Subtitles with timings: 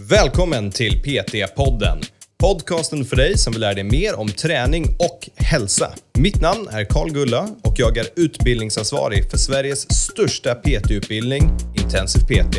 [0.00, 2.02] Välkommen till PT-podden.
[2.38, 5.90] Podcasten för dig som vill lära dig mer om träning och hälsa.
[6.18, 12.56] Mitt namn är Karl Gulla och jag är utbildningsansvarig för Sveriges största PT-utbildning, Intensiv PT.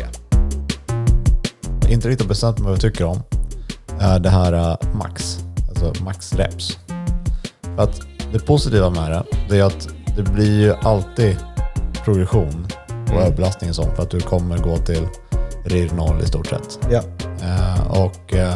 [1.90, 3.22] inte riktigt bestämt vad jag tycker om
[4.00, 6.78] är det här uh, max, alltså max reps.
[7.62, 8.00] För att
[8.32, 11.36] det positiva med det, det är att det blir ju alltid
[12.04, 12.66] progression
[13.10, 15.06] och överbelastning och sånt för att du kommer gå till
[15.68, 16.78] RIR 0 i stort sett.
[16.90, 17.00] Ja.
[17.42, 18.54] Eh, och eh,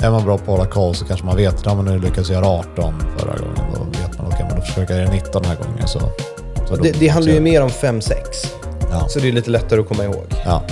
[0.00, 1.98] är man bra på att hålla koll så kanske man vet att ja, men nu
[1.98, 3.56] lyckades jag göra 18 förra gången.
[3.74, 5.88] Då vet man, okej men då försöker jag göra 19 den här gången.
[5.88, 6.00] Så,
[6.68, 8.12] så Det, det handlar ju mer om 5-6.
[8.90, 9.08] Ja.
[9.08, 10.24] Så det är lite lättare att komma ihåg.
[10.44, 10.62] Ja.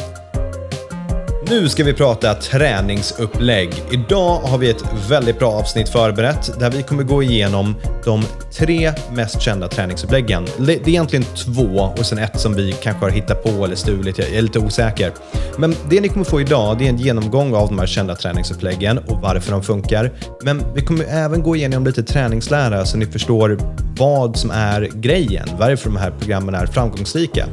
[1.50, 3.82] Nu ska vi prata träningsupplägg.
[3.90, 8.92] Idag har vi ett väldigt bra avsnitt förberett där vi kommer gå igenom de tre
[9.12, 10.46] mest kända träningsuppläggen.
[10.58, 14.18] Det är egentligen två och sen ett som vi kanske har hittat på eller stulit.
[14.18, 15.12] Jag är lite osäker.
[15.58, 18.98] Men det ni kommer få idag det är en genomgång av de här kända träningsuppläggen
[18.98, 20.12] och varför de funkar.
[20.42, 23.58] Men vi kommer även gå igenom lite träningslära så ni förstår
[23.98, 27.46] vad som är grejen, varför de här programmen är framgångsrika.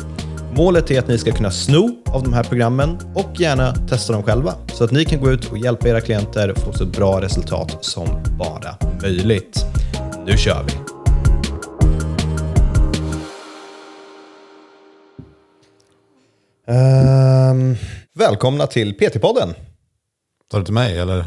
[0.58, 4.24] Målet är att ni ska kunna sno av de här programmen och gärna testa dem
[4.24, 7.86] själva så att ni kan gå ut och hjälpa era klienter få så bra resultat
[7.86, 9.66] som bara möjligt.
[10.26, 10.74] Nu kör vi!
[16.74, 17.76] Ehm,
[18.14, 19.54] välkomna till PT-podden.
[20.52, 21.26] Tar du till mig eller?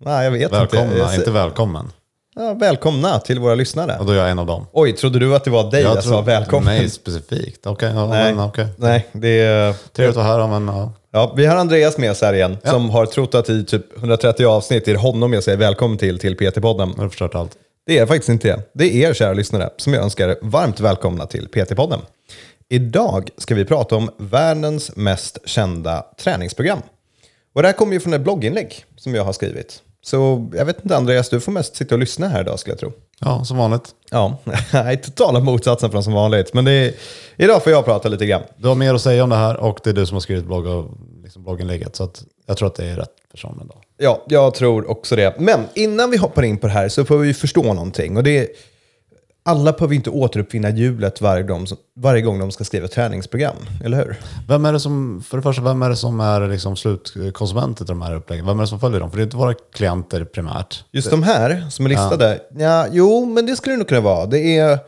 [0.00, 1.14] Nej, jag vet Välkomna, inte.
[1.16, 1.90] inte välkommen.
[2.38, 3.96] Ja, välkomna till våra lyssnare.
[3.98, 4.66] Och då är jag en av dem.
[4.72, 6.64] Oj, trodde du att det var dig jag, sa tror- välkommen?
[6.64, 7.66] Mig specifikt.
[7.66, 8.34] Okej, ja, Nej.
[8.34, 8.66] men okej.
[8.76, 9.72] Nej, det är...
[9.92, 10.92] Trevligt att höra, men ja.
[11.10, 14.46] Ja, vi har Andreas med oss här igen, som har trott att i typ 130
[14.46, 16.96] avsnitt är det honom jag säger välkommen till, till PT-podden.
[16.96, 17.52] har du förstört allt.
[17.86, 18.62] Det är faktiskt inte det.
[18.74, 22.00] Det är er kära lyssnare som jag önskar varmt välkomna till PT-podden.
[22.68, 26.78] Idag ska vi prata om världens mest kända träningsprogram.
[27.54, 29.82] Och det här kommer ju från ett blogginlägg som jag har skrivit.
[30.02, 32.80] Så jag vet inte Andreas, du får mest sitta och lyssna här idag skulle jag
[32.80, 32.92] tro.
[33.20, 33.90] Ja, som vanligt.
[34.10, 34.38] Ja,
[34.72, 36.54] nej, totala motsatsen från som vanligt.
[36.54, 36.94] Men är,
[37.36, 38.42] idag får jag prata lite grann.
[38.56, 40.44] Du har mer att säga om det här och det är du som har skrivit
[40.44, 40.90] blogg och,
[41.22, 41.96] liksom blogginlägget.
[41.96, 42.10] Så
[42.46, 43.82] jag tror att det är rätt person idag.
[43.96, 45.34] Ja, jag tror också det.
[45.38, 48.16] Men innan vi hoppar in på det här så får vi förstå någonting.
[48.16, 48.48] Och det
[49.48, 51.66] alla behöver inte återuppfinna hjulet varje gång,
[51.96, 54.16] varje gång de ska skriva träningsprogram, eller hur?
[54.48, 57.94] Vem är det som, för det första, vem är det som är liksom slutkonsumenter till
[57.94, 58.46] de här uppläggen?
[58.46, 59.10] Vem är det som följer dem?
[59.10, 60.84] För det är inte våra klienter primärt.
[60.92, 62.86] Just de här som är listade, ja.
[62.90, 64.26] jo, men det skulle det nog kunna vara.
[64.26, 64.78] Det är,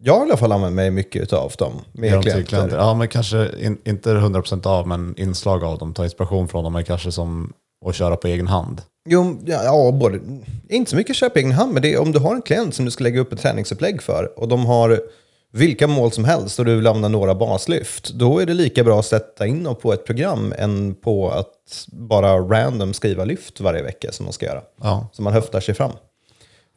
[0.00, 2.48] jag har i alla fall använt mig mycket av dem med till klienter.
[2.48, 2.76] klienter.
[2.76, 5.94] Ja, men kanske in, inte 100% av, men inslag av dem.
[5.94, 7.52] Ta inspiration från dem är kanske som
[7.86, 8.82] att köra på egen hand.
[9.08, 10.20] Jo, ja, ja, både,
[10.68, 12.84] inte så mycket köp egen hand, men det är om du har en klient som
[12.84, 15.00] du ska lägga upp ett träningsupplägg för och de har
[15.52, 18.98] vilka mål som helst och du vill använda några baslyft, då är det lika bra
[18.98, 23.82] att sätta in dem på ett program än på att bara random skriva lyft varje
[23.82, 24.62] vecka som man ska göra.
[24.82, 25.08] Ja.
[25.12, 25.92] Så man höftar sig fram.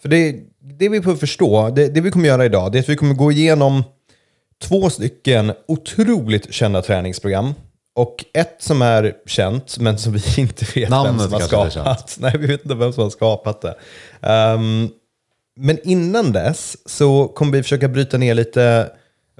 [0.01, 2.89] För det, det vi behöver förstå, det, det vi kommer göra idag, det är att
[2.89, 3.83] vi kommer gå igenom
[4.61, 7.53] två stycken otroligt kända träningsprogram.
[7.97, 12.17] Och ett som är känt, men som vi inte vet Namnet vem som har skapat.
[12.19, 13.75] Nej, vi vet inte vem som har skapat det.
[14.21, 14.89] Ehm,
[15.55, 18.91] men innan dess så kommer vi försöka bryta ner lite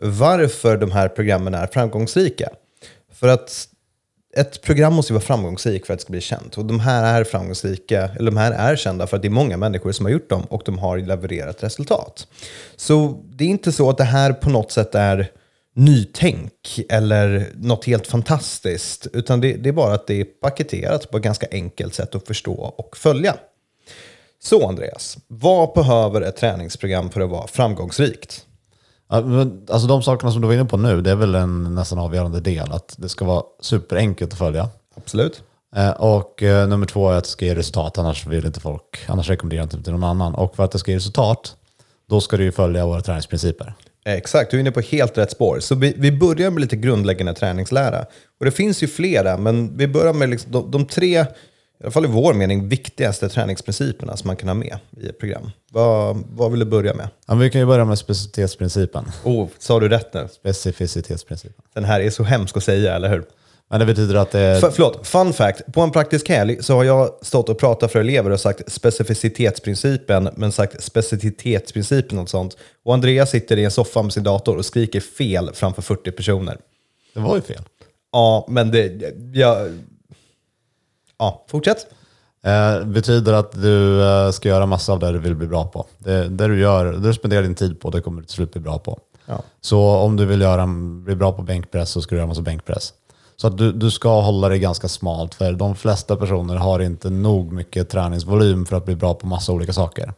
[0.02, 2.50] varför de här programmen är framgångsrika.
[3.14, 3.68] För att
[4.38, 6.58] ett program måste ju vara framgångsrikt för att det ska bli känt.
[6.58, 9.58] Och de här är framgångsrika, eller de här är kända för att det är många
[9.58, 12.28] människor som har gjort dem och de har levererat resultat.
[12.76, 15.32] Så det är inte så att det här på något sätt är
[15.78, 21.18] nytänk eller något helt fantastiskt, utan det, det är bara att det är paketerat på
[21.18, 23.36] ett ganska enkelt sätt att förstå och följa.
[24.44, 28.46] Så Andreas, vad behöver ett träningsprogram för att vara framgångsrikt?
[29.10, 32.40] Alltså de sakerna som du var inne på nu, det är väl en nästan avgörande
[32.40, 32.72] del.
[32.72, 34.70] Att det ska vara superenkelt att följa.
[34.96, 35.44] Absolut.
[35.76, 39.00] Eh, Och eh, nummer två är att det ska ge resultat, annars vill inte folk,
[39.08, 40.36] annars rekommenderar jag inte till någon annan.
[40.36, 41.56] Och för att det ska ge resultat,
[42.10, 43.74] då ska du ju följa våra träningsprinciper.
[44.16, 45.60] Exakt, du är inne på helt rätt spår.
[45.60, 48.06] Så vi, vi börjar med lite grundläggande träningslära.
[48.40, 51.26] Och det finns ju flera, men vi börjar med liksom de, de tre, i
[51.84, 55.52] alla fall i vår mening, viktigaste träningsprinciperna som man kan ha med i ett program.
[55.72, 57.10] Vad, vad vill du börja med?
[57.28, 59.06] Ja, vi kan ju börja med specificitetsprincipen.
[59.24, 60.28] Oh, sa du rätt nu?
[60.32, 61.64] Specificitetsprincipen.
[61.74, 63.24] Den här är så hemsk att säga, eller hur?
[63.70, 64.62] Men det betyder att det.
[64.62, 65.62] För, förlåt, fun fact.
[65.74, 70.30] På en praktisk helg så har jag stått och pratat för elever och sagt specificitetsprincipen,
[70.36, 72.58] men sagt specificitetsprincipen och sånt.
[72.84, 76.58] Och Andreas sitter i en soffa med sin dator och skriker fel framför 40 personer.
[77.14, 77.62] Det var ju fel.
[78.12, 79.14] Ja, men det...
[79.34, 79.80] Jag,
[81.18, 81.88] ja, fortsätt.
[82.44, 85.86] Eh, betyder att du eh, ska göra massa av det du vill bli bra på.
[85.98, 88.52] Det, det du gör, det du spenderar din tid på, det kommer du till slut
[88.52, 89.00] bli bra på.
[89.26, 89.44] Ja.
[89.62, 90.68] Så om du vill göra,
[91.06, 92.94] bli bra på bänkpress så ska du göra massa bänkpress.
[93.42, 97.10] Så att du, du ska hålla det ganska smalt för de flesta personer har inte
[97.10, 100.14] nog mycket träningsvolym för att bli bra på massa olika saker.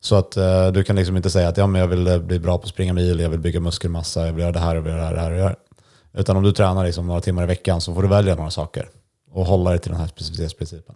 [0.00, 2.38] Så att eh, du kan liksom inte säga att ja, men jag vill eh, bli
[2.38, 4.82] bra på att springa mil, jag vill bygga muskelmassa, jag vill göra det här, jag
[4.82, 5.56] vill göra det här, och det här.
[6.12, 8.88] Utan om du tränar liksom några timmar i veckan så får du välja några saker
[9.32, 10.94] och hålla dig till den här specificitetsprincipen.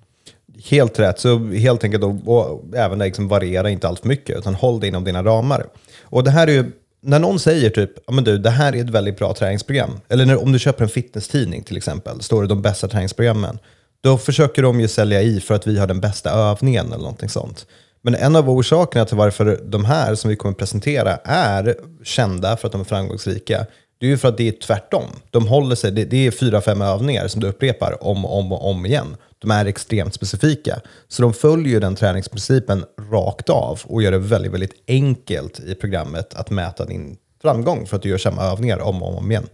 [0.71, 1.21] Helt rätt.
[1.21, 4.89] Så helt enkelt, och, och även liksom variera inte allt för mycket, utan håll dig
[4.89, 5.67] inom dina ramar.
[6.03, 6.73] Och det här är ju,
[7.03, 10.01] när någon säger typ, ja men du, det här är ett väldigt bra träningsprogram.
[10.09, 13.59] Eller när, om du köper en fitnesstidning till exempel, står det de bästa träningsprogrammen.
[14.03, 17.29] Då försöker de ju sälja i för att vi har den bästa övningen eller någonting
[17.29, 17.67] sånt.
[18.03, 22.69] Men en av orsakerna till varför de här som vi kommer presentera är kända för
[22.69, 23.67] att de är framgångsrika,
[23.99, 25.05] det är ju för att det är tvärtom.
[25.31, 28.53] De håller sig, det, det är fyra, fem övningar som du upprepar om och om,
[28.53, 29.17] och om igen.
[29.43, 30.81] De är extremt specifika.
[31.09, 36.35] Så de följer den träningsprincipen rakt av och gör det väldigt, väldigt enkelt i programmet
[36.35, 39.47] att mäta din framgång för att du gör samma övningar om och om igen.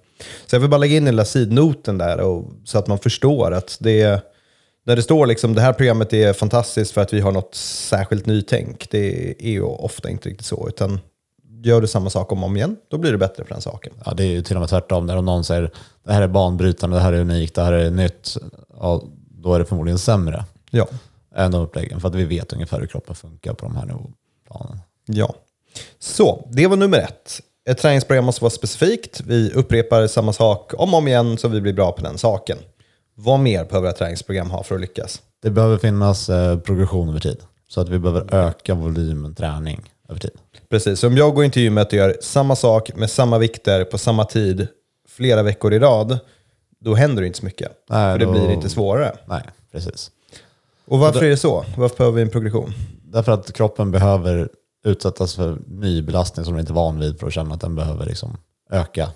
[0.47, 3.53] Så jag vill bara lägga in den lilla sidnoten där och, så att man förstår
[3.53, 4.21] att det är
[4.87, 8.27] där det står liksom det här programmet är fantastiskt för att vi har något särskilt
[8.27, 8.91] nytänk.
[8.91, 10.69] Det är ju ofta inte riktigt så.
[10.69, 11.01] Utan
[11.63, 13.93] gör du samma sak om och om igen, då blir det bättre för den saken.
[14.05, 15.07] Ja, det är ju till och med tvärtom.
[15.07, 15.71] När någon säger
[16.05, 18.37] det här är banbrytande, det här är unikt, det här är nytt,
[18.81, 19.03] ja,
[19.43, 20.87] då är det förmodligen sämre Ja.
[21.35, 22.01] än de uppläggen.
[22.01, 24.79] För att vi vet ungefär hur kroppen funkar på de här nivåplanen.
[25.07, 25.35] ja.
[25.99, 27.41] Så, det var nummer ett.
[27.69, 29.21] Ett träningsprogram måste vara specifikt.
[29.21, 32.59] Vi upprepar samma sak om och om igen så vi blir bra på den saken.
[33.15, 35.23] Vad mer behöver ett träningsprogram ha för att lyckas?
[35.43, 37.37] Det behöver finnas eh, progression över tid.
[37.69, 40.31] Så att vi behöver öka volymen träning över tid.
[40.71, 43.99] Precis, om jag går in till gymmet och gör samma sak med samma vikter på
[43.99, 44.67] samma tid
[45.09, 46.19] flera veckor i rad,
[46.81, 47.73] då händer det inte så mycket.
[47.91, 49.17] Nej, för det då- blir inte svårare.
[49.27, 49.43] Nej,
[49.73, 50.11] precis.
[50.87, 51.65] Och varför är det så?
[51.77, 52.73] Varför behöver vi en progression?
[53.05, 54.49] Därför att kroppen behöver
[54.85, 57.75] utsättas för ny belastning som den inte är van vid för att känna att den
[57.75, 58.37] behöver liksom
[58.71, 59.11] öka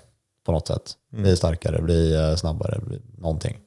[0.45, 0.91] på något sätt.
[1.11, 3.57] Bli starkare, bli eh, snabbare, bli någonting.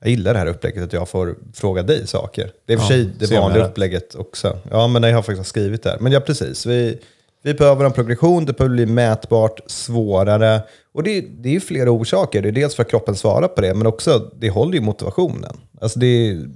[0.00, 2.52] Jag gillar det här upplägget att jag får fråga dig saker.
[2.66, 4.58] Det är i och för sig det vanliga upplägget också.
[4.70, 5.98] Ja, men jag har faktiskt skrivit det här.
[5.98, 6.66] Men ja, precis.
[6.66, 6.98] Vi,
[7.42, 10.62] vi behöver en progression, det behöver bli mätbart, svårare.
[10.92, 12.42] Och det, det är ju flera orsaker.
[12.42, 15.56] Det är dels för att kroppen svarar på det, men också det håller ju motivationen.
[15.80, 16.48] Alltså det är,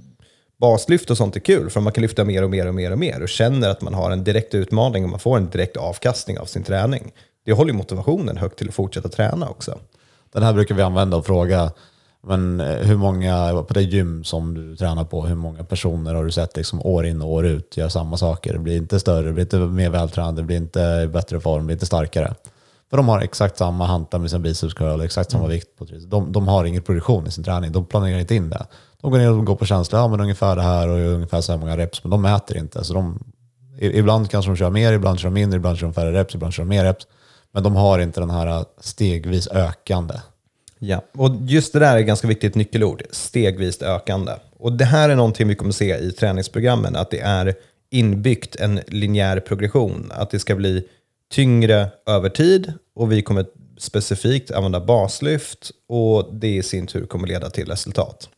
[0.57, 2.99] baslyft och sånt är kul, för man kan lyfta mer och mer och mer och
[2.99, 6.39] mer och känner att man har en direkt utmaning och man får en direkt avkastning
[6.39, 7.11] av sin träning.
[7.45, 9.79] Det håller ju motivationen högt till att fortsätta träna också.
[10.33, 11.71] Den här brukar vi använda och fråga,
[12.27, 16.25] men eh, hur många på det gym som du tränar på, hur många personer har
[16.25, 18.53] du sett liksom år in och år ut göra samma saker?
[18.53, 21.65] Det blir inte större, det blir inte mer vältränade, det blir inte bättre form, det
[21.65, 22.33] blir inte starkare.
[22.89, 26.05] För de har exakt samma hantlar med sin biceps curl, exakt samma vikt på triceps.
[26.05, 28.65] De, de har ingen progression i sin träning, de planerar inte in det.
[29.01, 31.51] De går ner och går på känsla, ja men ungefär det här och ungefär så
[31.51, 32.83] här många reps, men de mäter inte.
[32.83, 33.19] Så de,
[33.79, 36.53] ibland kanske de kör mer, ibland kör de mindre, ibland kör de färre reps, ibland
[36.53, 37.07] kör de mer reps.
[37.51, 40.13] Men de har inte den här stegvis ökande.
[40.87, 44.31] Ja, och just det där är ganska viktigt nyckelord, stegvis ökande.
[44.59, 47.55] Och det här är någonting vi kommer se i träningsprogrammen, att det är
[47.89, 50.87] inbyggt en linjär progression, att det ska bli
[51.31, 53.45] tyngre över tid och vi kommer
[53.77, 58.29] specifikt använda baslyft och det i sin tur kommer leda till resultat.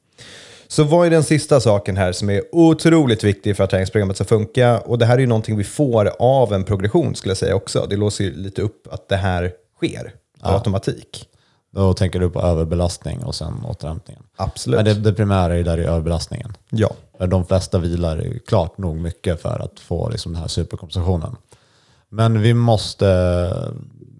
[0.67, 4.25] Så vad är den sista saken här som är otroligt viktig för att träningsprogrammet ska
[4.25, 4.79] funka?
[4.79, 7.87] Och det här är ju någonting vi får av en progression skulle jag säga också.
[7.89, 10.13] Det låser ju lite upp att det här sker
[10.43, 11.27] per automatik.
[11.77, 14.23] Då tänker du på överbelastning och sen återhämtningen.
[14.35, 14.77] Absolut.
[14.77, 16.53] Men det, det primära är ju där i överbelastningen.
[16.69, 16.89] Ja,
[17.27, 21.35] De flesta vilar klart nog mycket för att få liksom den här superkompensationen.
[22.09, 23.53] Men vi måste,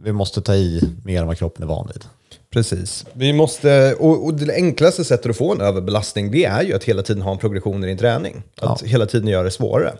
[0.03, 2.05] vi måste ta i mer än vad kroppen är van vid.
[2.49, 3.05] precis.
[3.13, 6.83] Vi måste, och, och det enklaste sättet att få en överbelastning det är ju att
[6.83, 8.43] hela tiden ha en progression i din träning.
[8.61, 9.93] Att hela tiden göra det svårare.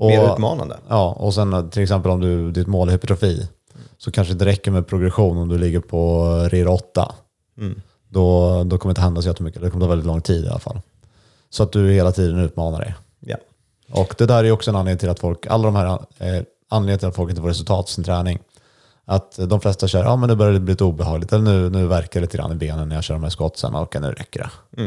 [0.00, 0.76] Mer utmanande.
[0.88, 3.48] Ja, och sen till exempel om du, ditt mål är hypertrofi
[3.98, 7.14] så kanske det räcker med progression om du ligger på RIR 8.
[8.08, 9.62] Då, då kommer det inte hända så jättemycket.
[9.62, 10.80] Det kommer ta väldigt lång tid i alla fall.
[11.50, 12.94] Så att du hela tiden utmanar dig.
[13.20, 13.36] Ja.
[13.92, 15.86] Och det där är också en anledning till att folk, alla de här
[16.18, 18.38] eh, anledningarna till att folk inte får resultat i sin träning.
[19.04, 21.86] Att de flesta kör, ja men nu börjar det bli lite obehagligt, eller nu, nu
[21.86, 24.40] verkar det lite grann i benen när jag kör de här skottsen, okej nu räcker
[24.40, 24.82] det.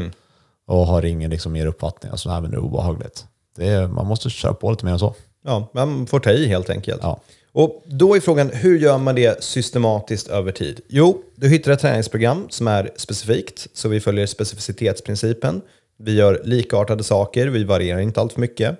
[0.67, 3.25] Och har ingen liksom mer uppfattning, alltså nej men nu är det obehagligt.
[3.55, 5.15] Det är, man måste köra på lite mer än så.
[5.45, 6.99] ja, man får ta i helt enkelt.
[7.03, 7.19] Ja.
[7.53, 10.81] Och då är frågan, hur gör man det systematiskt över tid?
[10.87, 15.61] Jo, du hittar ett träningsprogram som är specifikt, så vi följer specificitetsprincipen.
[15.97, 18.77] Vi gör likartade saker, vi varierar inte allt för mycket.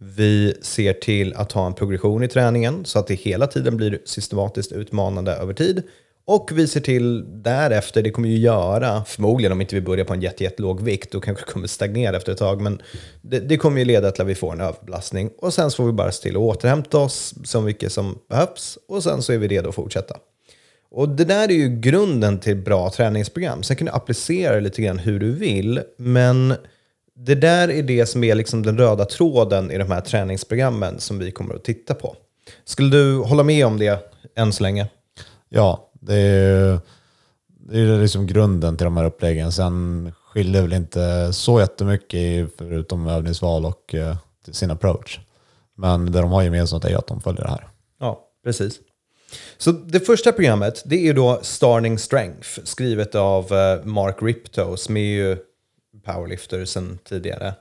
[0.00, 3.98] Vi ser till att ha en progression i träningen så att det hela tiden blir
[4.04, 5.82] systematiskt utmanande över tid.
[6.28, 10.14] Och vi ser till därefter, det kommer ju göra, förmodligen om inte vi börjar på
[10.14, 12.82] en jätte, jättelåg vikt, då kanske det kommer stagnera efter ett tag, men
[13.22, 15.30] det, det kommer ju leda till att vi får en överbelastning.
[15.38, 18.78] Och sen så får vi bara se till att återhämta oss så mycket som behövs
[18.88, 20.16] och sen så är vi redo att fortsätta.
[20.90, 23.62] Och det där är ju grunden till bra träningsprogram.
[23.62, 26.54] Sen kan du applicera det lite grann hur du vill, men
[27.16, 31.18] det där är det som är liksom den röda tråden i de här träningsprogrammen som
[31.18, 32.16] vi kommer att titta på.
[32.64, 34.88] Skulle du hålla med om det än så länge?
[35.48, 36.80] Ja, det är,
[37.46, 39.52] det är liksom grunden till de här uppläggen.
[39.52, 44.16] Sen skiljer väl inte så jättemycket förutom övningsval och eh,
[44.52, 45.20] sin approach.
[45.74, 47.68] Men det de har gemensamt är att de följer det här.
[48.00, 48.80] Ja, precis.
[49.58, 54.96] Så det första programmet det är då Starning Strength, skrivet av eh, Mark Ripto, som
[54.96, 55.36] är ju
[56.04, 57.54] powerlifter sedan tidigare.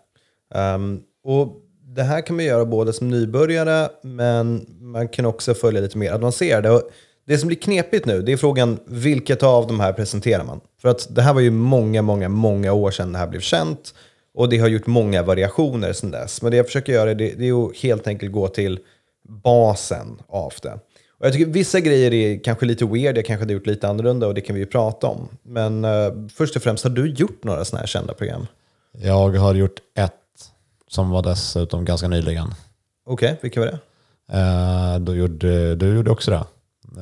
[0.56, 5.82] Um, och det här kan man göra både som nybörjare, men man kan också följa
[5.82, 6.72] lite mer avancerade.
[6.72, 6.91] Och
[7.27, 10.60] det som blir knepigt nu, det är frågan vilket av de här presenterar man?
[10.81, 13.93] För att det här var ju många, många, många år sedan det här blev känt.
[14.34, 16.41] Och det har gjort många variationer sedan dess.
[16.41, 18.79] Men det jag försöker göra det, det är att helt enkelt gå till
[19.27, 20.79] basen av det.
[21.19, 24.27] Och jag tycker vissa grejer är kanske lite weird, jag kanske hade gjort lite annorlunda
[24.27, 25.27] och det kan vi ju prata om.
[25.43, 28.48] Men uh, först och främst, har du gjort några sådana här kända program?
[28.91, 30.13] Jag har gjort ett
[30.88, 32.48] som var dessutom ganska nyligen.
[33.05, 33.79] Okej, okay, vilka var det?
[34.34, 36.43] Uh, då gjorde, du gjorde också det.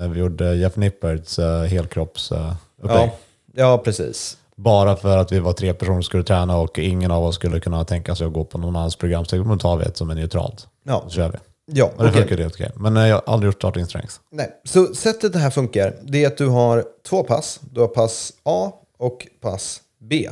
[0.02, 2.60] Uh, vi gjorde Jeff Nipperts uh, helkroppsupplägg.
[2.82, 3.10] ja,
[3.54, 4.38] ja, precis.
[4.56, 7.60] Bara för att vi var tre personer som skulle träna och ingen av oss skulle
[7.60, 9.26] kunna tänka sig att gå på någon annans program.
[9.26, 10.68] Så då tar vi ett som är neutralt.
[10.84, 11.04] Ja.
[11.08, 11.38] Så kör vi.
[11.72, 12.22] Ja, Och det okej.
[12.22, 12.72] funkar helt okej.
[12.76, 14.20] Men eh, jag har aldrig gjort starting strengths.
[14.32, 17.60] Nej, så sättet det här funkar, det är att du har två pass.
[17.72, 20.30] Du har pass A och pass B.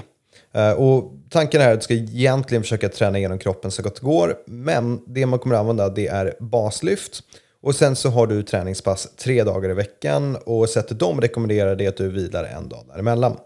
[0.51, 4.05] Eh, och tanken är att du ska egentligen försöka träna igenom kroppen så gott det
[4.05, 4.35] går.
[4.45, 7.23] Men det man kommer att använda det är baslyft.
[7.63, 10.37] Och sen så har du träningspass tre dagar i veckan.
[10.45, 13.37] Och sättet de rekommenderar det är att du vilar en dag däremellan.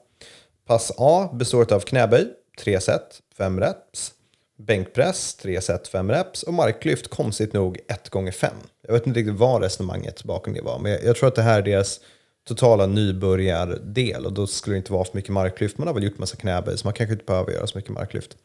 [0.68, 2.28] Pass A består av knäböj,
[2.60, 4.14] tre set, fem reps.
[4.60, 8.52] Bänkpress, 3 set 5 reps och marklyft konstigt nog 1 gånger 5
[8.88, 11.42] Jag vet inte riktigt vad resonemanget bakom det var, men jag, jag tror att det
[11.42, 12.00] här är deras
[12.48, 15.78] totala nybörjardel och då skulle det inte vara för mycket marklyft.
[15.78, 18.38] Man har väl gjort massa knäböj så man kanske inte behöver göra så mycket marklyft.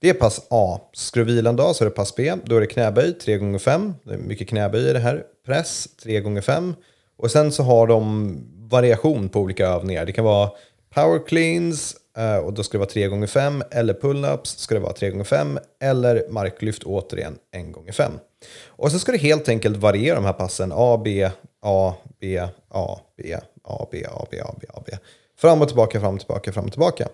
[0.00, 0.80] Det är pass A.
[0.92, 2.34] Ska du vila en dag så är det pass B.
[2.44, 5.24] Då är det knäböj 3 gånger 5 Det är mycket knäböj i det här.
[5.46, 6.74] Press 3 gånger 5
[7.16, 8.36] Och sen så har de
[8.70, 10.04] variation på olika övningar.
[10.04, 10.50] Det kan vara
[10.94, 14.80] power cleans, eh, och då ska det vara 3 gånger 5 eller pull-ups ska det
[14.80, 18.12] vara 3 gånger 5 eller marklyft återigen 1 gånger 5
[18.66, 21.30] Och så ska det helt enkelt variera de här passen A, B,
[21.62, 22.38] A, B,
[22.68, 24.92] A, B, A, B, A, B, A, B, A, B.
[25.38, 27.08] Fram och tillbaka, fram och tillbaka, fram och tillbaka.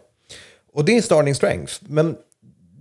[0.73, 1.75] Och det är starting strength.
[1.81, 2.17] Men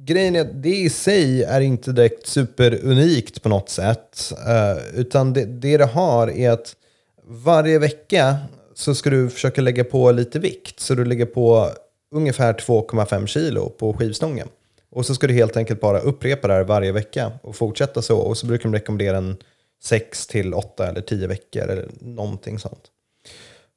[0.05, 4.33] grejen är att det i sig är inte direkt superunikt på något sätt.
[4.47, 6.75] Eh, utan det, det det har är att
[7.23, 8.37] varje vecka
[8.75, 10.79] så ska du försöka lägga på lite vikt.
[10.79, 11.69] Så du lägger på
[12.15, 14.47] ungefär 2,5 kilo på skivstången.
[14.91, 18.17] Och så ska du helt enkelt bara upprepa det här varje vecka och fortsätta så.
[18.17, 19.37] Och så brukar de rekommendera en
[19.83, 22.81] 6 till 8 eller 10 veckor eller någonting sånt.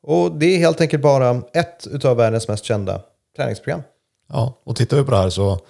[0.02, 3.00] Och det är helt enkelt bara ett av världens mest kända
[3.36, 3.82] träningsprogram.
[4.28, 5.60] Ja, och tittar vi på det här så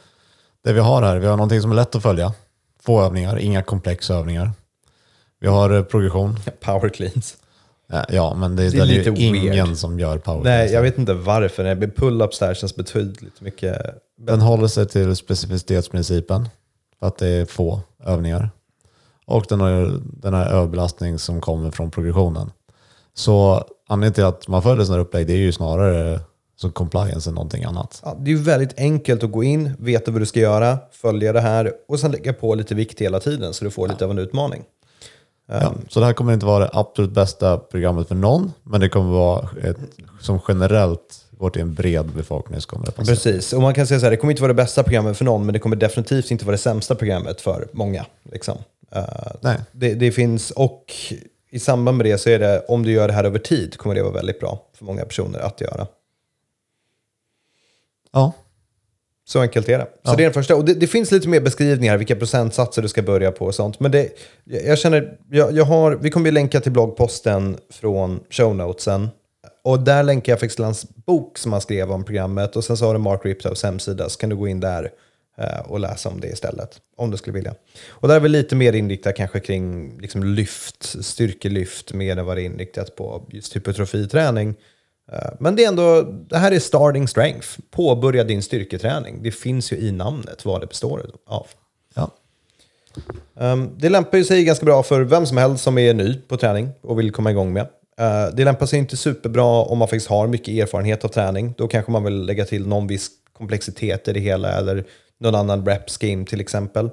[0.64, 2.32] det vi har här, vi har någonting som är lätt att följa.
[2.82, 4.50] Få övningar, inga komplexa övningar.
[5.40, 6.36] Vi har eh, progression.
[6.60, 7.36] Power cleans.
[8.08, 9.76] Ja, men det, Det är det är, lite ju ingen weird.
[9.76, 11.64] som gör power Nej, jag vet inte varför.
[11.74, 13.76] Pull-ups där känns betydligt mycket...
[14.18, 16.48] Den håller sig till specificitetsprincipen
[16.98, 18.50] för att det är få övningar.
[19.26, 22.50] Och den har den här överbelastning som kommer från progressionen.
[23.14, 26.20] Så anledningen till att man följer sådana här upplägg det är ju snarare
[26.56, 28.00] som compliance än någonting annat.
[28.04, 31.32] Ja, det är ju väldigt enkelt att gå in, veta vad du ska göra, följa
[31.32, 34.10] det här och sen lägga på lite vikt hela tiden så du får lite av
[34.10, 34.62] en utmaning.
[35.46, 38.88] Ja, så det här kommer inte vara det absolut bästa programmet för någon, men det
[38.88, 39.76] kommer vara ett
[40.20, 43.12] som generellt går till en bred befolkning så kommer det passa.
[43.12, 45.24] Precis, och man kan säga så här, det kommer inte vara det bästa programmet för
[45.24, 48.06] någon, men det kommer definitivt inte vara det sämsta programmet för många.
[48.22, 48.58] Liksom.
[48.90, 49.04] Eh,
[49.40, 49.58] Nej.
[49.72, 50.92] det, det finns, och
[51.50, 53.94] i samband med det så är det, om du gör det här över tid, kommer
[53.94, 55.86] det vara väldigt bra för många personer att göra.
[58.14, 58.32] Ja,
[59.26, 59.84] Så enkelt är det.
[59.84, 60.14] Så Ja.
[60.16, 60.56] det är den första.
[60.56, 63.80] Och det, det finns lite mer beskrivningar, vilka procentsatser du ska börja på och sånt.
[63.80, 64.08] Men det,
[64.44, 69.08] jag känner, jag, jag har, vi kommer ju länka till bloggposten från show notesen.
[69.64, 72.56] Och där länkar jag faktiskt hans bok som han skrev om programmet.
[72.56, 74.90] Och sen så har du Mark Riptos hemsida, så kan du gå in där
[75.38, 76.80] eh, och läsa om det istället.
[76.96, 77.54] Om du skulle vilja.
[77.88, 82.36] Och där är vi lite mer inriktat kanske kring liksom lyft, styrkelyft, mer än vad
[82.36, 84.54] det är inriktat på just hypertrofiträning.
[85.12, 87.48] Eh, Men det är ändå, det här är starting strength.
[87.70, 89.22] Påbörja din styrketräning.
[89.22, 91.46] Det finns ju i namnet vad det består av.
[91.94, 92.10] ja.
[93.34, 96.36] Um, det lämpar ju sig ganska bra för vem som helst som är ny på
[96.36, 97.62] träning och vill komma igång med.
[98.00, 101.54] Uh, det lämpar sig inte superbra om man faktiskt har mycket erfarenhet av träning.
[101.58, 104.84] Då kanske man vill lägga till någon viss komplexitet i det hela eller
[105.20, 106.90] någon annan rep scheme till exempel.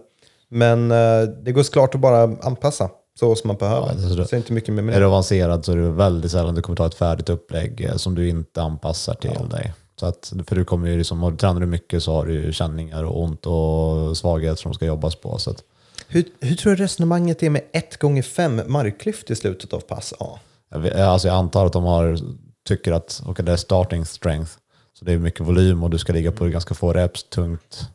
[0.49, 2.89] Men uh, det går såklart att bara anpassa
[3.21, 3.87] så som man behöver.
[3.87, 6.55] Ja, är så inte mycket mer med Är du avancerad så är det väldigt sällan
[6.55, 9.73] du kommer ta ett färdigt upplägg eh, som du inte anpassar till dig.
[9.99, 13.03] Så att, för du kommer ju liksom, tränar du mycket så har du ju känningar
[13.03, 15.37] och ont och svagheter som ska jobbas på.
[15.37, 15.63] Så att,
[16.07, 20.13] Hur, hur tror du resonemanget är med 1 gånger 5 marklyft i slutet av pass
[20.19, 20.39] A?
[20.71, 22.19] jag, vet- alltså jag antar att de har,
[22.67, 24.51] tycker att okay, det är starting strength.
[24.93, 27.89] Så det är mycket volym och du ska ligga på ganska få reps, tungt,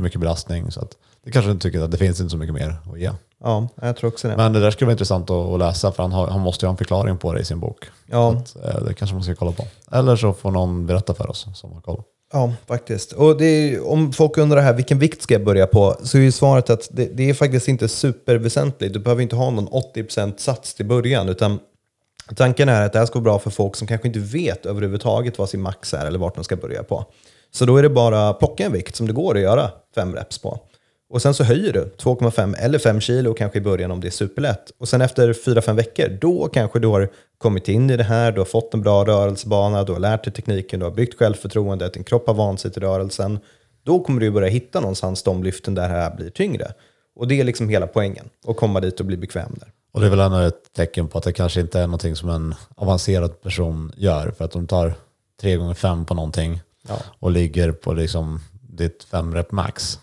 [0.00, 0.70] mycket belastning.
[0.72, 0.96] Så att,
[1.26, 3.10] det kanske de tycker att det finns inte så mycket mer att ge.
[3.40, 4.36] Ja, jag tror också det.
[4.36, 6.72] Men det där skulle vara intressant att, läsa för han, har, han måste ju ha
[6.72, 7.84] en förklaring på det i sin bok.
[8.06, 9.64] Ja, att, eh, det kanske man ska kolla på.
[9.92, 12.02] Eller så får någon berätta för oss som har koll.
[12.32, 13.12] ja, faktiskt.
[13.12, 15.96] Och är, om folk undrar här, vilken vikt ska jag börja på?
[16.02, 18.94] Så är ju svaret att det, det är faktiskt inte superväsentligt.
[18.94, 21.58] Du behöver inte ha någon 80% sats till början, utan
[22.36, 25.38] tanken är att det här ska vara bra för folk som kanske inte vet överhuvudtaget
[25.38, 27.04] vad sin max är eller vart de ska börja på.
[27.50, 30.38] Så då är det bara plocka en vikt som det går att göra fem reps
[30.38, 30.60] på.
[31.08, 34.10] Och sen så höjer du 2,5 eller 5 kilo kanske i början om det är
[34.10, 34.70] superlätt.
[34.78, 37.08] Och sen efter 4-5 veckor, då kanske du har
[37.38, 40.32] kommit in i det här, du har fått en bra rörelsebana, du har lärt dig
[40.32, 43.38] tekniken, du har byggt självförtroendet, din kropp har vant sig till rörelsen.
[43.82, 46.72] Då kommer du börja hitta någonstans de lyften där det här blir tyngre.
[47.16, 49.68] Och det är liksom hela poängen, att komma dit och bli bekväm där.
[49.92, 52.28] Och det är väl ändå ett tecken på att det kanske inte är någonting som
[52.28, 54.30] en avancerad person gör.
[54.30, 54.94] För att de tar
[55.40, 56.98] 3 gånger 5 på någonting Ja.
[57.18, 59.98] och ligger på liksom ditt 5 rep max.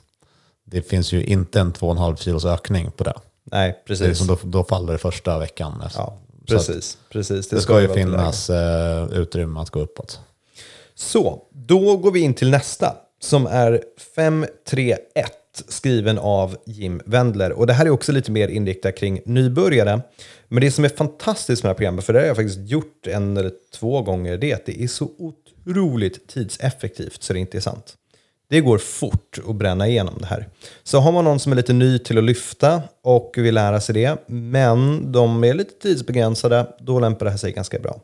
[0.74, 3.14] Det finns ju inte en 2,5 kilos ökning på det.
[3.44, 4.08] Nej, det är precis.
[4.08, 5.84] liksom då, då faller det första veckan.
[5.96, 6.98] Ja, precis.
[7.10, 7.50] precis.
[7.50, 10.20] det ska ju finnas eh, utrymme att gå uppåt.
[10.96, 13.84] Så, då går vi in till nästa som är
[14.16, 15.32] 531
[15.68, 17.52] skriven av Jim Wendler.
[17.52, 20.02] Och det här är också lite mer inriktat kring nybörjare.
[20.48, 23.08] Men det som är fantastiskt med det här programmet, för det har jag faktiskt gjort
[23.08, 27.58] en eller två gånger, det är att det är så otroligt tidseffektivt så det inte
[27.58, 27.98] är sant.
[28.50, 30.48] Det går fort att bränna igenom det här.
[30.84, 33.96] Så har man någon som är lite ny till att lyfta och vill lära sig
[33.96, 38.00] det, men de är lite tidsbegränsade, då lämpar det här sig ganska bra.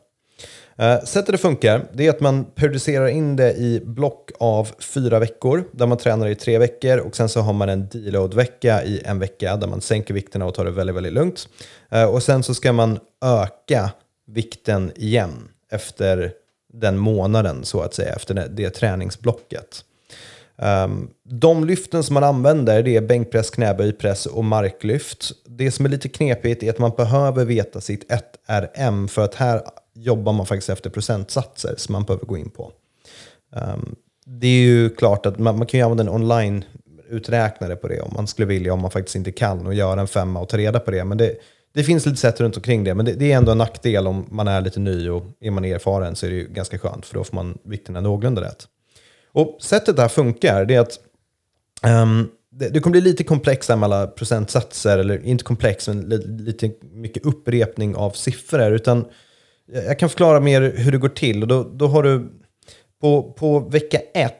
[0.80, 5.18] Eh, sättet det funkar det är att man periodiserar in det i block av fyra
[5.18, 9.02] veckor där man tränar i tre veckor och sen så har man en deload-vecka i
[9.04, 11.48] en vecka där man sänker vikterna och tar det väldigt, väldigt lugnt.
[11.90, 13.90] Eh, och sen så ska man öka
[14.26, 16.32] vikten igen efter
[16.72, 19.84] den månaden så att säga, efter det träningsblocket.
[20.62, 25.32] Um, de lyften som man använder det är bänkpress, knäböjpress och marklyft.
[25.46, 28.12] Det som är lite knepigt är att man behöver veta sitt
[28.48, 29.62] 1RM för att här
[29.94, 32.72] jobbar man faktiskt efter procentsatser som man behöver gå in på.
[33.56, 33.96] Um,
[34.26, 38.12] det är ju klart att man, man kan ju använda en online-uträknare på det om
[38.16, 40.80] man skulle vilja, om man faktiskt inte kan och göra en femma och ta reda
[40.80, 41.04] på det.
[41.04, 41.36] Men det,
[41.74, 44.26] det finns lite sätt runt omkring det, men det, det är ändå en nackdel om
[44.30, 47.14] man är lite ny och är man erfaren så är det ju ganska skönt för
[47.14, 48.66] då får man vikterna någorlunda rätt.
[49.32, 50.98] Och sättet det här funkar det är att
[52.02, 56.18] um, det, det kommer bli lite komplexa med alla procentsatser, eller inte komplex, men li,
[56.26, 58.72] lite mycket upprepning av siffror.
[58.72, 59.04] Utan
[59.72, 61.42] jag jag kan förklara mer hur det går till.
[61.42, 62.32] Och då, då har du
[63.00, 64.39] på, på vecka ett,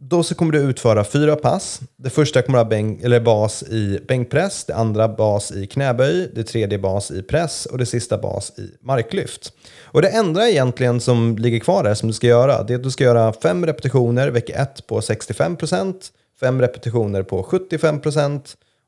[0.00, 1.80] då så kommer du utföra fyra pass.
[1.96, 6.30] Det första kommer att ha bänk, eller bas i bänkpress, det andra bas i knäböj,
[6.34, 9.52] det tredje bas i press och det sista bas i marklyft.
[9.82, 12.82] Och det enda egentligen som ligger kvar där som du ska göra, det är att
[12.82, 15.94] du ska göra fem repetitioner vecka ett på 65%,
[16.40, 18.40] fem repetitioner på 75%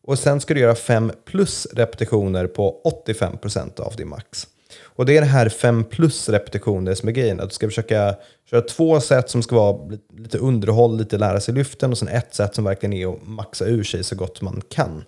[0.07, 4.47] och sen ska du göra fem plus repetitioner på 85% av din max.
[4.83, 7.41] Och det är det här fem plus repetitioner som är grejen.
[7.41, 8.15] Att du ska försöka
[8.51, 12.35] köra två set som ska vara lite underhåll, lite lära sig lyften och sen ett
[12.35, 15.05] set som verkligen är att maxa ur sig så gott man kan.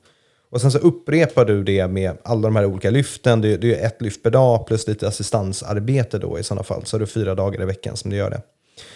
[0.50, 3.40] Och sen så upprepar du det med alla de här olika lyften.
[3.40, 6.85] Det är, det är ett lyft per dag plus lite assistansarbete då i sådana fall.
[6.85, 8.42] Så har du fyra dagar i veckan som du gör det.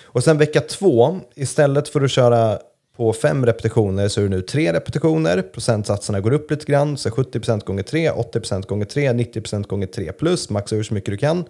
[0.05, 2.59] Och sen vecka två, istället för att köra
[2.97, 5.43] på fem repetitioner så är det nu tre repetitioner.
[5.43, 6.97] Procentsatserna går upp lite grann.
[6.97, 10.51] Så 70% gånger 3, 80% gånger 3, 90% gånger 3 plus.
[10.51, 11.45] Maxa ur så mycket du kan.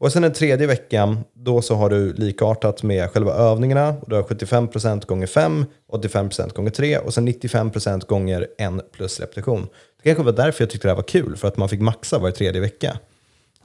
[0.00, 3.88] Och sen den tredje veckan, då så har du likartat med själva övningarna.
[4.00, 9.20] Och du har 75% gånger 5, 85% gånger 3 och sen 95% gånger 1 plus
[9.20, 9.68] repetition.
[10.02, 12.18] Det kanske var därför jag tyckte det här var kul, för att man fick maxa
[12.18, 12.98] var tredje vecka.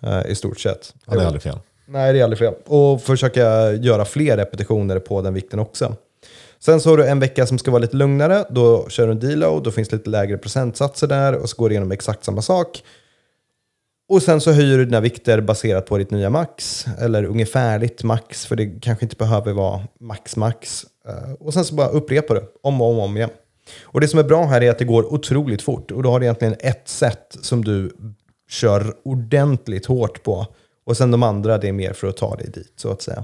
[0.04, 0.93] eh, I stort sett.
[1.06, 1.60] Ja, det är aldrig fel.
[1.86, 2.54] Nej, det är aldrig fel.
[2.65, 5.95] Och försöka göra fler repetitioner på den vikten också.
[6.60, 8.45] Sen så har du en vecka som ska vara lite lugnare.
[8.50, 11.74] Då kör du en deload, då finns lite lägre procentsatser där och så går du
[11.76, 12.84] igenom exakt samma sak.
[14.08, 18.46] Och sen så höjer du dina vikter baserat på ditt nya max, eller ungefärligt max,
[18.46, 20.86] för det kanske inte behöver vara max max.
[21.08, 23.30] Eh, och sen så bara upprepar du om och om, om igen.
[23.84, 26.20] Och det som är bra här är att det går otroligt fort och då har
[26.20, 27.91] du egentligen ett sätt som du
[28.50, 30.48] kör ordentligt hårt på.
[30.84, 33.24] Och sen de andra, det är mer för att ta dig dit, så att säga.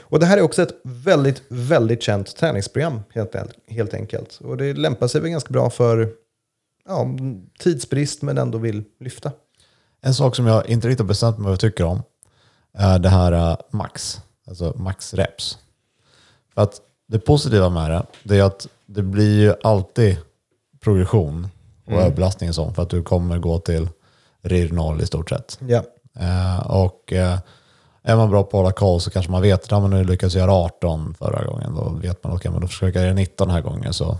[0.00, 3.36] Och det här är också ett väldigt, väldigt känt träningsprogram, helt,
[3.68, 4.40] helt enkelt.
[4.44, 6.12] Och det lämpar sig väl ganska bra för
[6.88, 7.06] ja,
[7.58, 9.32] tidsbrist men ändå vill lyfta.
[10.00, 12.02] En sak som jag inte riktigt har bestämt mig vad jag tycker om
[12.74, 15.58] är det här uh, max, alltså max reps.
[16.54, 20.16] För att det positiva med det, det är att det blir ju alltid
[20.80, 21.48] progression
[21.84, 22.04] och Mm.
[22.04, 23.88] överbelastning och sånt för att du kommer gå till
[24.42, 25.58] RIR 0 i stort sett.
[25.66, 25.82] Ja.
[26.20, 27.38] Eh, och eh,
[28.02, 30.34] är man bra på att hålla koll så kanske man vet att ja, nu lyckades
[30.34, 31.74] göra 18 förra gången.
[31.74, 33.92] Då vet man okej, men då försöker jag göra 19 den här gången.
[33.92, 34.18] Så,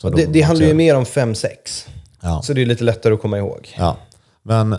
[0.00, 1.48] så Det, det handlar ju mer om 5-6.
[2.20, 2.42] Ja.
[2.42, 3.74] Så det är lite lättare att komma ihåg.
[3.78, 3.96] Ja,
[4.42, 4.78] men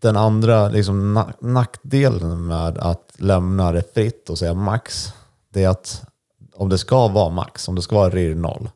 [0.00, 5.12] den andra liksom, na- nackdelen med att lämna det fritt och säga max,
[5.54, 6.02] det är att
[6.54, 8.70] om det ska vara max, om det ska vara RIR 0,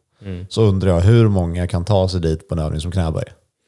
[0.49, 3.25] så undrar jag hur många kan ta sig dit på en övning som knäböj,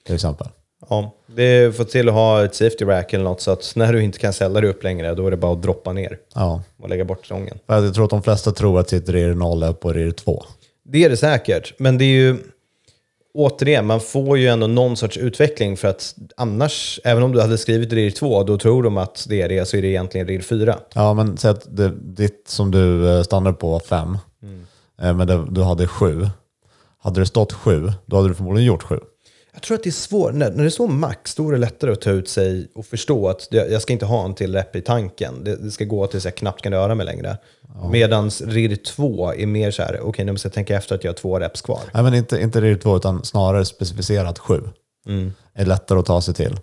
[0.07, 0.47] till exempel.
[0.89, 4.03] Ja, det får till att ha ett safety rack eller något så att när du
[4.03, 6.89] inte kan ställa dig upp längre då är det bara att droppa ner Ja, och
[6.89, 7.59] lägga bort stången.
[7.67, 10.45] jag tror att de flesta tror att sitt RIR 0 är på RIR 2.
[10.85, 12.37] Det är det säkert, men det är ju
[13.35, 17.59] återigen, man får ju ändå någon sorts utveckling för att annars, även om du hade
[17.59, 20.41] skrivit RIR 2, då tror de att det är det, så är det egentligen RIR
[20.41, 20.79] 4.
[20.95, 24.19] Ja, men säg att det, ditt som du eh, stannade på var 5,
[24.97, 26.29] men det, du hade 7.
[26.99, 29.01] Hade det stått 7, då hade du förmodligen gjort 7.
[29.55, 31.93] Jag tror att det är svårt, när, när det står max, då är det lättare
[31.93, 34.77] att ta ut sig och förstå att det, jag ska inte ha en till rep
[34.77, 35.45] i tanken.
[35.45, 37.37] Det, det ska gå tills jag knappt kan röra mig längre.
[37.91, 41.11] Medan RIR 2 är mer så här, okej nu måste jag tänka efter att jag
[41.11, 41.81] har två reps kvar.
[41.95, 44.61] Nej, men inte, inte RIR 2 utan snarare specificerat 7.
[45.55, 46.57] är lättare att ta sig till.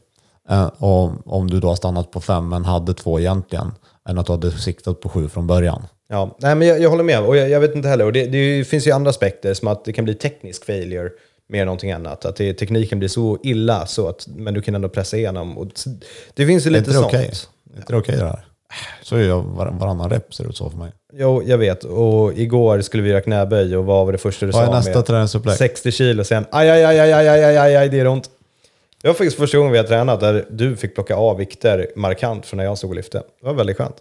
[0.49, 3.71] Eh, och om du då har stannat på 5 men hade 2 egentligen,
[4.09, 5.83] än att du hade siktat på 7 från början.
[6.09, 7.25] Ja, nej, men jag, jag håller med.
[7.25, 8.05] Och jag, jag vet inte heller.
[8.05, 11.09] Och det, det finns ju andra aspekter, som att det kan bli teknisk failure
[11.51, 12.25] mer än någonting annat.
[12.25, 15.57] Att det, tekniken blir så illa, så att, men du kan ändå pressa igenom.
[15.57, 15.67] Och
[16.33, 17.07] det finns ju Är lite inte det sånt.
[17.07, 17.31] okej?
[17.73, 18.45] Är inte det okej det här?
[19.03, 20.91] Så är jag var, varannan rep ser det ut så för mig.
[21.13, 21.83] Jo, jag vet.
[21.83, 24.71] Och igår skulle vi göra knäböj och vad var det första du Vad sa?
[24.71, 25.57] är nästa träningsupplägg?
[25.57, 26.45] 60 kilo sen.
[26.51, 28.29] Aj, aj, aj, aj, aj, aj, aj, aj, det är ont.
[29.01, 32.45] Det var faktiskt första gången vi har tränat där du fick plocka av vikter markant
[32.45, 33.17] från när jag stod och lyfte.
[33.17, 33.95] Det var väldigt skönt.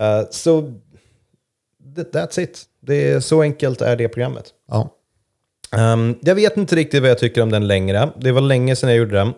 [0.00, 0.60] Eh, Så
[1.96, 2.62] that- that's it.
[2.80, 4.44] Det är, så enkelt är det programmet.
[4.70, 4.90] Ja.
[5.76, 8.10] Ehm, jag vet inte riktigt vad jag tycker om den längre.
[8.16, 9.32] Det var länge sedan jag gjorde den.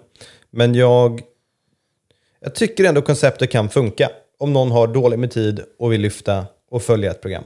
[0.50, 1.20] Men jag,
[2.40, 4.10] jag tycker ändå konceptet kan funka.
[4.38, 7.44] Om någon har dåligt med tid och vill lyfta och följa ett program.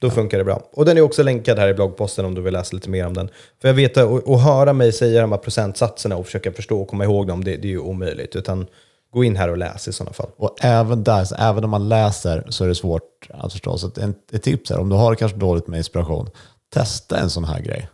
[0.00, 0.62] Då funkar det bra.
[0.72, 3.14] Och den är också länkad här i bloggposten om du vill läsa lite mer om
[3.14, 3.30] den.
[3.60, 7.04] För jag vet att höra mig säga de här procentsatserna och försöka förstå och komma
[7.04, 8.36] ihåg dem, det, det är ju omöjligt.
[8.36, 8.66] Utan
[9.12, 10.30] gå in här och läs i sådana fall.
[10.36, 13.78] Och även där, så även om man läser så är det svårt att förstå.
[13.78, 16.30] Så en, ett tips är, om du har kanske dåligt med inspiration,
[16.74, 17.88] testa en sån här grej.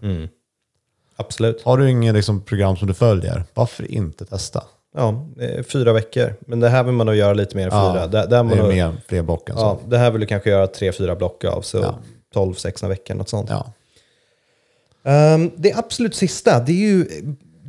[1.17, 1.63] Absolut.
[1.63, 4.63] Har du inget liksom, program som du följer, varför inte testa?
[4.97, 6.35] Ja, det är fyra veckor.
[6.41, 7.97] Men det här vill man nog göra lite mer än fyra.
[8.01, 9.63] Ja, där, där Det man är nog, mer fler block än så.
[9.63, 11.63] ja, det här vill du kanske göra tre, fyra block av.
[11.63, 11.99] Så Ja.
[12.35, 13.51] 12, 16 veckor, något sånt.
[13.51, 13.73] Ja.
[15.05, 17.07] Ehm, det absolut sista, det är ju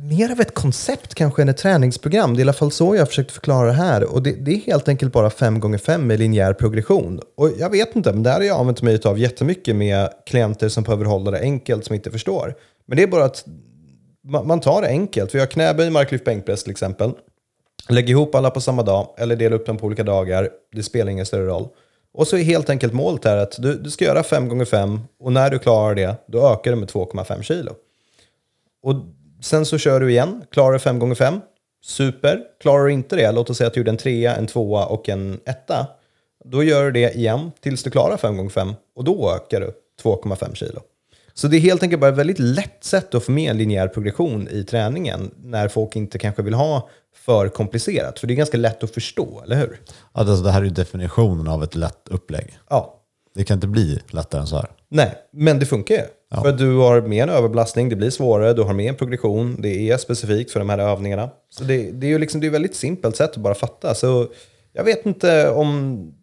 [0.00, 2.34] mer av ett koncept kanske än ett träningsprogram.
[2.34, 4.12] Det är i alla fall så jag har försökt förklara det här.
[4.12, 7.20] Och det, det är helt enkelt bara 5x5 med linjär progression.
[7.36, 10.68] Och jag vet inte, men det här har jag använt mig av jättemycket med klienter
[10.68, 12.54] som behöver hålla det enkelt, som inte förstår.
[12.86, 13.44] Men det är bara att
[14.24, 15.34] man, man tar det enkelt.
[15.34, 17.12] Vi har knäböj, marklyft, bänkpress till exempel.
[17.88, 20.48] Lägg ihop alla på samma dag eller dela upp dem på olika dagar.
[20.72, 21.68] Det spelar ingen större roll.
[22.14, 25.00] Och så är helt enkelt målet här att du, du ska göra 5 gånger 5
[25.20, 27.72] och när du klarar det, då ökar du med 2,5 kilo.
[28.82, 28.94] Och
[29.40, 31.40] sen så kör du igen, klarar du 5 gånger 5
[31.82, 32.40] super.
[32.60, 35.08] Klarar du inte det, låt oss säga att du gjorde en trea, en tvåa och
[35.08, 35.86] en etta.
[36.44, 39.72] Då gör du det igen tills du klarar 5 gånger 5 och då ökar du
[40.02, 40.80] 2,5 kilo.
[41.34, 43.88] Så det är helt enkelt bara ett väldigt lätt sätt att få med en linjär
[43.88, 48.18] progression i träningen när folk inte kanske vill ha för komplicerat.
[48.18, 49.80] För det är ganska lätt att förstå, eller hur?
[50.12, 52.58] Alltså, det här är ju definitionen av ett lätt upplägg.
[52.68, 52.94] Ja.
[53.34, 54.70] Det kan inte bli lättare än så här.
[54.88, 56.02] Nej, men det funkar ju.
[56.34, 59.90] För du har med en överbelastning, det blir svårare, du har med en progression, det
[59.90, 61.30] är specifikt för de här övningarna.
[61.50, 63.94] Så det, det är ju liksom, det är ett väldigt simpelt sätt att bara fatta.
[63.94, 64.28] Så
[64.72, 66.14] jag vet inte om...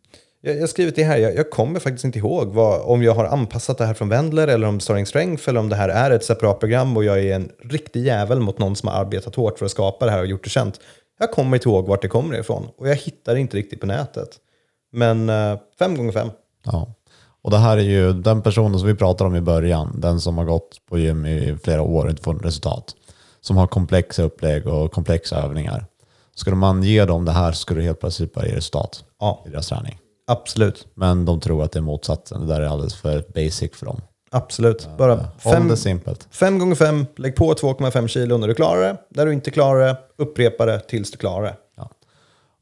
[0.41, 3.25] Jag har skrivit det här, jag, jag kommer faktiskt inte ihåg vad, om jag har
[3.25, 6.23] anpassat det här från Wendler eller om Starring Strength eller om det här är ett
[6.23, 9.65] separat program och jag är en riktig jävel mot någon som har arbetat hårt för
[9.65, 10.79] att skapa det här och gjort det känt.
[11.19, 13.85] Jag kommer inte ihåg vart det kommer ifrån och jag hittar det inte riktigt på
[13.85, 14.29] nätet.
[14.91, 16.29] Men eh, fem gånger fem.
[16.65, 16.93] Ja.
[17.45, 20.37] Och det här är ju den personen som vi pratade om i början, den som
[20.37, 22.95] har gått på gym i flera år och inte fått resultat.
[23.41, 25.85] Som har komplexa upplägg och komplexa övningar.
[26.35, 29.43] Skulle man ge dem det här så skulle det helt plötsligt bara ge resultat Ja.
[29.47, 29.97] i deras träning.
[30.27, 30.87] Absolut.
[30.93, 32.41] Men de tror att det är motsatsen.
[32.41, 34.01] Det där är alldeles för basic för dem.
[34.31, 34.89] Absolut.
[34.97, 36.27] Bara fem, det simpelt.
[36.31, 38.97] fem gånger fem, lägg på 2,5 kilo när du klarar det.
[39.09, 41.55] När du inte klarar det, upprepa det tills du klarar det.
[41.77, 41.89] Ja.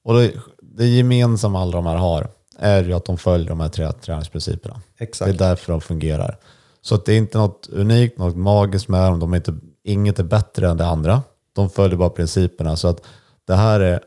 [0.04, 2.28] Och det, det gemensamma alla de här har
[2.60, 4.82] är ju att de följer de här tre träningsprinciperna.
[4.98, 5.32] Exakt.
[5.32, 6.38] Det är därför de fungerar.
[6.82, 9.20] Så att det är inte något unikt, något magiskt med dem.
[9.20, 11.24] De är inte inget är bättre än det andra.
[11.54, 12.76] De följer bara principerna.
[12.76, 13.02] Så att
[13.48, 14.02] det här är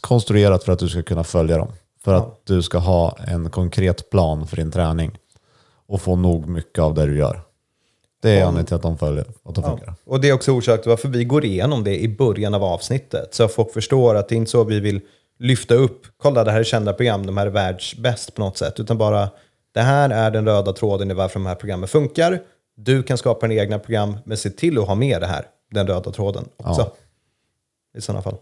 [0.00, 1.72] konstruerat för att du ska kunna följa dem.
[2.04, 5.18] För att du ska ha en konkret plan för din träning
[5.86, 7.42] och få nog mycket av det du gör.
[8.22, 9.94] Det är anledningen till att de följer, att de funkar.
[10.04, 13.34] Och det är också orsaken varför vi går igenom det i början av avsnittet.
[13.34, 15.00] Så att folk förstår att det är inte så vi vill
[15.40, 18.80] lyfta upp, kolla det här är kända program, de här är världsbäst på något sätt.
[18.80, 19.28] Utan bara,
[19.74, 22.40] det här är den röda tråden i varför de här programmen funkar.
[22.76, 25.86] Du kan skapa dina egna program, men se till att ha med det här, den
[25.86, 26.80] röda tråden också.
[26.80, 27.98] Ja.
[27.98, 28.36] I sådana fall.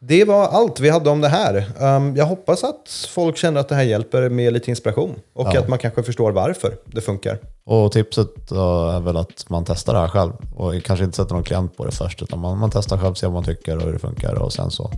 [0.00, 1.64] Det var allt vi hade om det här.
[1.80, 5.14] Um, jag hoppas att folk känner att det här hjälper med lite inspiration.
[5.32, 5.60] Och Ja.
[5.60, 7.38] att man kanske förstår varför det funkar.
[7.64, 11.44] Och tipset är väl att man testar det här själv och kanske inte sätter någon
[11.44, 13.92] klient på det först utan man, man testar själv, ser vad man tycker och hur
[13.92, 14.90] det funkar och sen så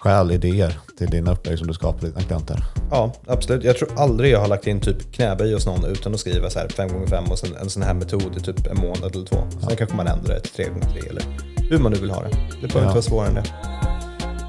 [0.00, 2.64] stjäl idéer till dina upplägg som du skapar till dina klienter.
[2.90, 3.64] Ja, absolut.
[3.64, 6.58] Jag tror aldrig jag har lagt in typ knäböj hos någon utan att skriva så
[6.58, 9.36] här 5x5 och sen en sån här metod i typ en månad eller två.
[9.68, 11.22] Sen kanske man ändrar det till 3x3 eller
[11.70, 12.28] hur man nu vill ha det.
[12.60, 12.82] Det behöver Ja.
[12.82, 13.44] inte vara svårare än det.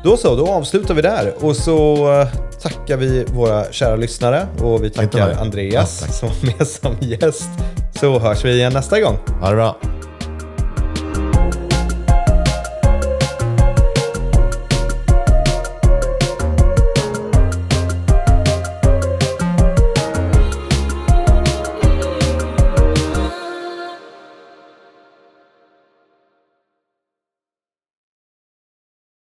[0.04, 2.28] Då så, då avslutar vi där och så eh,
[2.62, 5.32] tackar vi våra kära lyssnare och vi tackar.
[5.42, 6.16] Andreas Ja, tack.
[6.16, 7.50] som var med som gäst.
[8.00, 9.18] Så hörs vi igen nästa gång.
[9.42, 9.78] Ha det bra!